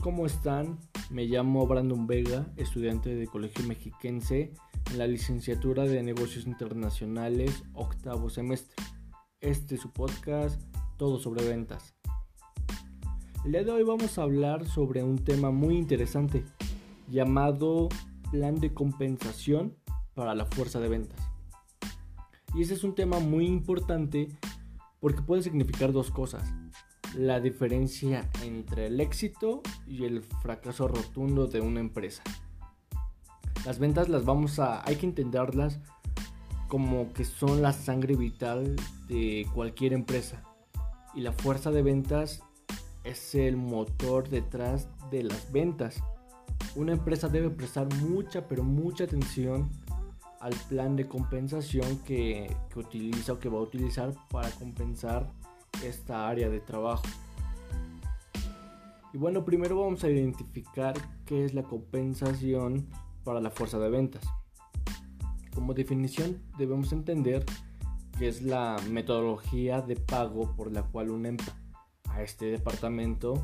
[0.00, 0.78] ¿cómo están?
[1.10, 4.52] Me llamo Brandon Vega, estudiante de Colegio Mexiquense
[4.90, 8.74] en la licenciatura de Negocios Internacionales, octavo semestre.
[9.40, 10.60] Este es su podcast,
[10.96, 11.94] todo sobre ventas.
[13.44, 16.44] El día de hoy vamos a hablar sobre un tema muy interesante
[17.08, 17.88] llamado
[18.30, 19.76] plan de compensación
[20.14, 21.20] para la fuerza de ventas.
[22.54, 24.28] Y ese es un tema muy importante
[24.98, 26.54] porque puede significar dos cosas
[27.16, 32.22] la diferencia entre el éxito y el fracaso rotundo de una empresa.
[33.64, 35.80] Las ventas las vamos a, hay que entenderlas
[36.68, 38.76] como que son la sangre vital
[39.08, 40.42] de cualquier empresa.
[41.14, 42.42] Y la fuerza de ventas
[43.02, 46.02] es el motor detrás de las ventas.
[46.76, 49.68] Una empresa debe prestar mucha, pero mucha atención
[50.40, 55.30] al plan de compensación que, que utiliza o que va a utilizar para compensar
[55.84, 57.04] esta área de trabajo.
[59.12, 60.94] Y bueno, primero vamos a identificar
[61.26, 62.86] qué es la compensación
[63.24, 64.24] para la fuerza de ventas.
[65.54, 67.44] Como definición debemos entender
[68.18, 71.56] que es la metodología de pago por la cual empresa
[72.08, 73.42] a este departamento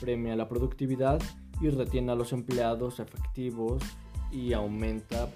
[0.00, 1.20] premia la productividad
[1.60, 3.82] y retiene a los empleados efectivos
[4.32, 5.28] y aumenta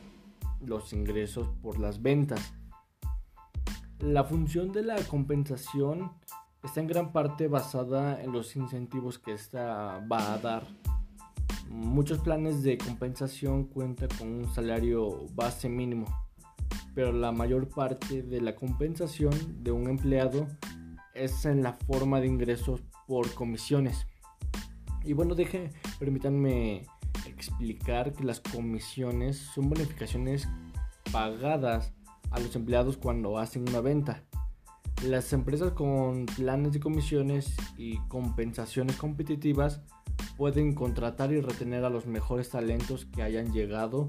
[0.64, 2.55] los ingresos por las ventas.
[4.00, 6.12] La función de la compensación
[6.62, 10.67] está en gran parte basada en los incentivos que esta va a dar.
[11.69, 16.06] Muchos planes de compensación cuentan con un salario base mínimo,
[16.95, 20.47] pero la mayor parte de la compensación de un empleado
[21.14, 24.06] es en la forma de ingresos por comisiones.
[25.05, 26.86] Y bueno, deje, permítanme
[27.27, 30.48] explicar que las comisiones son bonificaciones
[31.12, 31.92] pagadas
[32.34, 34.24] a los empleados cuando hacen una venta.
[35.05, 39.80] Las empresas con planes de comisiones y compensaciones competitivas
[40.36, 44.08] pueden contratar y retener a los mejores talentos que hayan llegado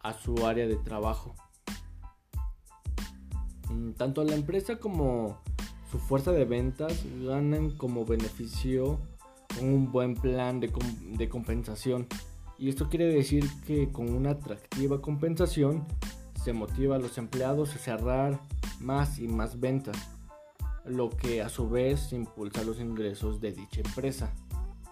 [0.00, 1.34] a su área de trabajo.
[3.70, 5.38] Mm, tanto la empresa como
[5.90, 8.98] su fuerza de ventas ganan como beneficio
[9.56, 10.72] con un buen plan de,
[11.16, 12.08] de compensación.
[12.58, 15.86] Y esto quiere decir que con una atractiva compensación
[16.42, 18.40] se motiva a los empleados a cerrar
[18.80, 19.96] más y más ventas,
[20.84, 24.32] lo que a su vez impulsa los ingresos de dicha empresa.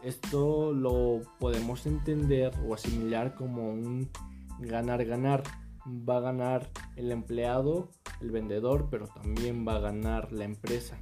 [0.02, 4.10] Esto lo podemos entender o asimilar como un
[4.60, 5.42] ganar-ganar.
[5.86, 7.88] Va a ganar el empleado,
[8.20, 11.00] el vendedor, pero también va a ganar la empresa.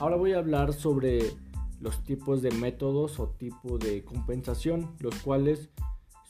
[0.00, 1.32] Ahora voy a hablar sobre
[1.80, 5.70] los tipos de métodos o tipo de compensación, los cuales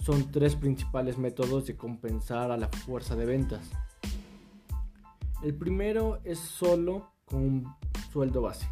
[0.05, 3.71] son tres principales métodos de compensar a la fuerza de ventas.
[5.43, 7.75] El primero es solo con un
[8.13, 8.69] sueldo base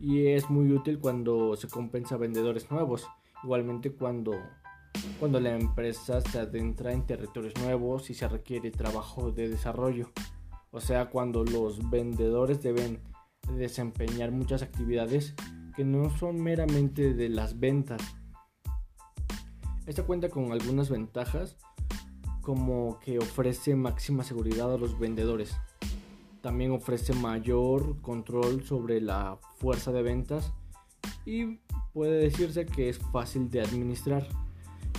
[0.00, 3.06] y es muy útil cuando se compensa a vendedores nuevos,
[3.42, 4.32] igualmente cuando,
[5.18, 10.10] cuando la empresa se adentra en territorios nuevos y se requiere trabajo de desarrollo,
[10.70, 13.00] o sea, cuando los vendedores deben
[13.56, 15.34] desempeñar muchas actividades
[15.74, 18.02] que no son meramente de las ventas,
[19.88, 21.56] esta cuenta con algunas ventajas
[22.42, 25.56] como que ofrece máxima seguridad a los vendedores.
[26.42, 30.52] También ofrece mayor control sobre la fuerza de ventas
[31.24, 31.58] y
[31.94, 34.26] puede decirse que es fácil de administrar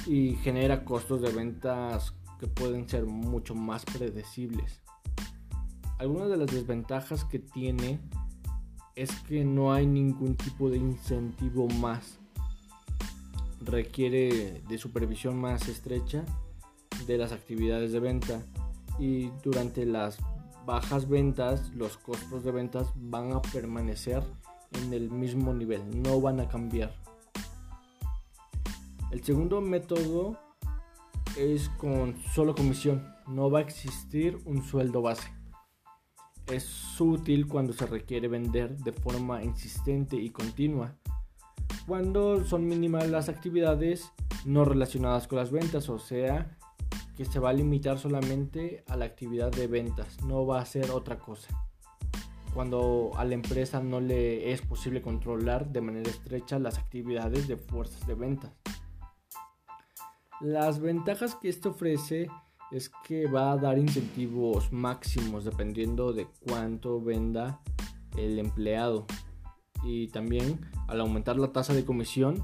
[0.08, 4.82] y genera costos de ventas que pueden ser mucho más predecibles.
[6.00, 8.00] Algunas de las desventajas que tiene
[8.96, 12.19] es que no hay ningún tipo de incentivo más
[13.62, 16.25] requiere de supervisión más estrecha
[17.06, 18.42] de las actividades de venta
[18.97, 20.18] y durante las
[20.66, 24.24] bajas ventas los costos de ventas van a permanecer
[24.72, 26.94] en el mismo nivel, no van a cambiar.
[29.11, 30.38] El segundo método
[31.38, 35.34] es con solo comisión, no va a existir un sueldo base.
[36.46, 40.96] Es útil cuando se requiere vender de forma insistente y continua
[41.90, 44.12] cuando son mínimas las actividades
[44.46, 46.56] no relacionadas con las ventas, o sea,
[47.18, 50.91] que se va a limitar solamente a la actividad de ventas, no va a ser
[50.91, 51.50] otra cosa.
[52.53, 57.58] Cuando a la empresa no le es posible controlar de manera estrecha las actividades de
[57.58, 58.52] fuerzas de ventas.
[60.42, 62.30] Las ventajas que esto ofrece
[62.72, 67.62] es que va a dar incentivos máximos dependiendo de cuánto venda
[68.16, 69.08] el empleado
[69.84, 72.43] y también al aumentar la tasa de comisión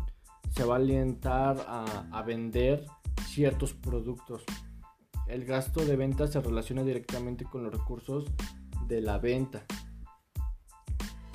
[0.51, 2.85] se va a alentar a, vender
[3.27, 4.43] ciertos productos.
[5.27, 8.31] El gasto de venta se relaciona directamente con los recursos
[8.87, 9.65] de la venta.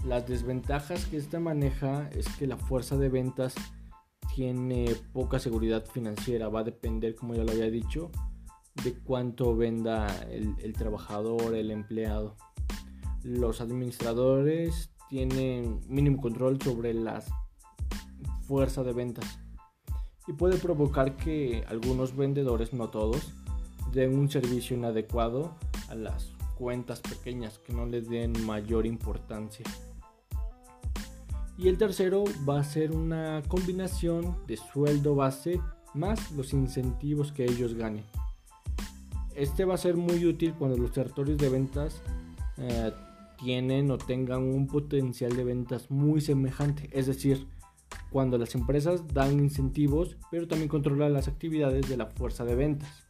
[0.06, 3.54] Las desventajas que esta maneja es que la fuerza de ventas
[4.34, 8.10] tiene poca seguridad financiera, va a depender, como ya lo había dicho,
[8.82, 12.36] de cuánto venda el, el trabajador, el empleado.
[13.22, 17.22] Los administradores tienen mínimo control sobre la
[18.46, 19.38] fuerza de ventas
[20.26, 23.32] y puede provocar que algunos vendedores, no todos,
[23.92, 25.56] den un servicio inadecuado
[25.88, 29.64] a las cuentas pequeñas que no les den mayor importancia.
[31.58, 35.60] Y el tercero va a ser una combinación de sueldo base
[35.94, 38.04] más los incentivos que ellos ganen.
[39.34, 42.00] Este va a ser muy útil cuando los territorios de ventas
[42.58, 42.92] eh,
[43.42, 46.90] tienen o tengan un potencial de ventas muy semejante.
[46.92, 47.46] Es decir,
[48.10, 53.06] cuando las empresas dan incentivos, pero también controlan las actividades de la fuerza de ventas.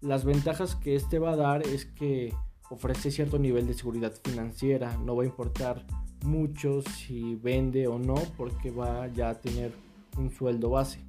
[0.00, 2.34] Las ventajas que este va a dar es que
[2.70, 5.84] ofrece cierto nivel de seguridad financiera, no va a importar
[6.24, 9.72] mucho si vende o no porque va ya a tener
[10.16, 11.04] un sueldo base.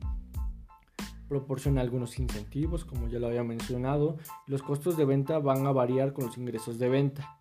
[1.29, 6.11] Proporciona algunos incentivos, como ya lo había mencionado, los costos de venta van a variar
[6.11, 7.40] con los ingresos de venta.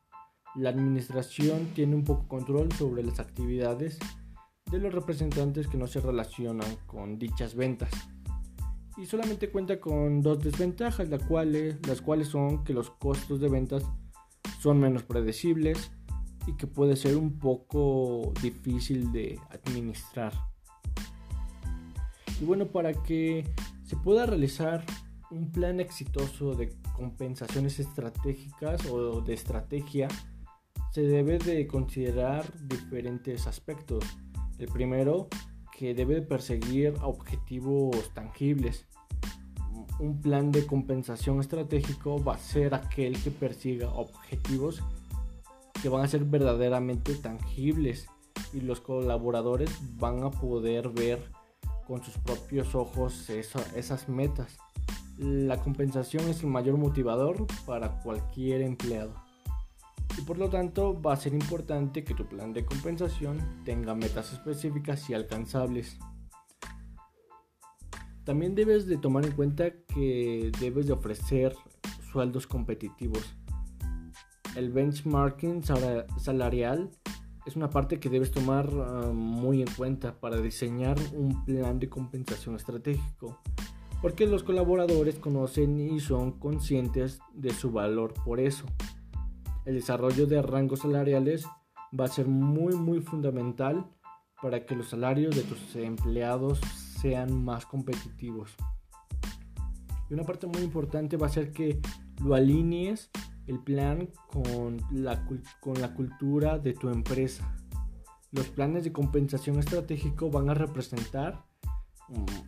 [0.56, 3.98] La administración tiene un poco control sobre las actividades
[4.70, 7.90] de los representantes que no se relacionan con dichas ventas.
[8.96, 13.48] Y solamente cuenta con dos desventajas, las cuales, las cuales son que los costos de
[13.48, 13.84] ventas
[14.60, 15.92] son menos predecibles
[16.46, 20.32] y que puede ser un poco difícil de administrar.
[22.40, 23.48] Y bueno, para que
[23.84, 24.84] se pueda realizar
[25.30, 30.08] un plan exitoso de compensaciones estratégicas o de estrategia,
[30.92, 34.04] se debe de considerar diferentes aspectos.
[34.58, 35.28] El primero,
[35.76, 38.86] que debe perseguir objetivos tangibles.
[39.98, 44.82] Un plan de compensación estratégico va a ser aquel que persiga objetivos
[45.80, 48.08] que van a ser verdaderamente tangibles
[48.52, 51.22] y los colaboradores van a poder ver
[51.86, 54.58] con sus propios ojos esas metas.
[55.16, 59.29] La compensación es el mayor motivador para cualquier empleado
[60.20, 64.32] y por lo tanto va a ser importante que tu plan de compensación tenga metas
[64.34, 65.98] específicas y alcanzables.
[68.24, 71.56] También debes de tomar en cuenta que debes de ofrecer
[72.12, 73.34] sueldos competitivos.
[74.56, 75.62] El benchmarking
[76.18, 76.90] salarial
[77.46, 81.88] es una parte que debes tomar ah, muy en cuenta para diseñar un plan de
[81.88, 83.40] compensación estratégico,
[84.02, 88.66] porque los colaboradores conocen y son conscientes de su valor por eso
[89.64, 91.46] el desarrollo de rangos salariales
[91.98, 93.86] va a ser muy muy fundamental
[94.40, 96.60] para que los salarios de tus empleados
[97.00, 98.54] sean más competitivos.
[100.08, 101.80] Y una parte muy importante va a ser que
[102.22, 103.10] lo alinees
[103.46, 105.26] el plan con la,
[105.60, 107.56] con la cultura de tu empresa.
[108.32, 111.44] Los planes de compensación estratégico van a representar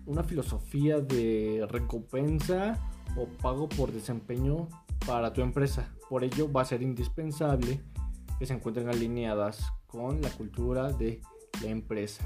[0.06, 2.78] una filosofía de recompensa
[3.16, 4.68] o pago por desempeño
[5.06, 5.94] para tu empresa.
[6.08, 7.80] Por ello va a ser indispensable
[8.38, 11.20] que se encuentren alineadas con la cultura de
[11.62, 12.24] la empresa.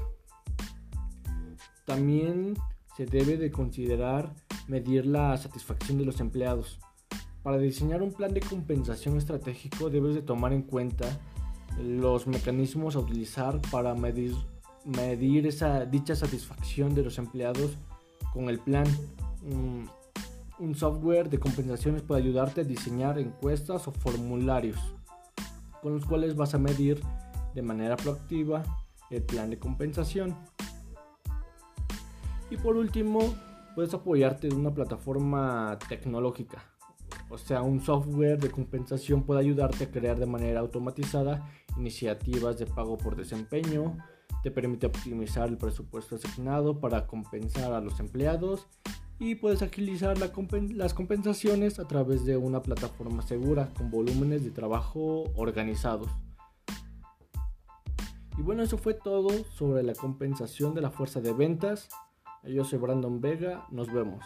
[1.85, 2.55] También
[2.95, 4.33] se debe de considerar
[4.67, 6.79] medir la satisfacción de los empleados.
[7.43, 11.05] Para diseñar un plan de compensación estratégico debes de tomar en cuenta
[11.81, 14.35] los mecanismos a utilizar para medir,
[15.45, 17.77] esa dicha satisfacción de los empleados
[18.33, 18.87] con el plan.
[19.43, 19.85] Mm,
[20.59, 24.77] un software de compensaciones puede ayudarte a diseñar encuestas o formularios
[25.81, 27.01] con los cuales vas a medir
[27.53, 28.63] de manera proactiva
[29.09, 30.35] el plan de compensación.
[32.49, 33.19] Y por último,
[33.75, 36.63] puedes apoyarte de una plataforma tecnológica.
[37.29, 41.47] O sea, un software de compensación puede ayudarte a crear de manera automatizada
[41.77, 43.97] iniciativas de pago por desempeño,
[44.43, 48.67] te permite optimizar el presupuesto asignado para compensar a los empleados
[49.19, 55.23] y puedes agilizar las compensaciones a través de una plataforma segura con volúmenes de trabajo
[55.35, 56.09] organizados.
[58.37, 61.89] Y bueno, eso fue todo sobre la compensación de la fuerza de ventas.
[62.43, 64.23] Yo soy Brandon Vega, nos vemos.